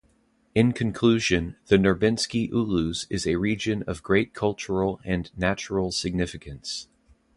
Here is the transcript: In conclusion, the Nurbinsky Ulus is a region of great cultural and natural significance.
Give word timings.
In 0.55 0.71
conclusion, 0.71 1.57
the 1.67 1.75
Nurbinsky 1.77 2.49
Ulus 2.51 3.05
is 3.11 3.27
a 3.27 3.35
region 3.35 3.83
of 3.85 4.01
great 4.01 4.33
cultural 4.33 4.99
and 5.05 5.29
natural 5.37 5.91
significance. 5.91 6.87